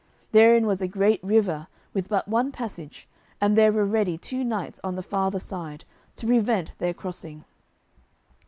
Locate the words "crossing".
6.95-7.45